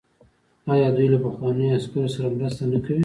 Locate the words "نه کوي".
2.71-2.99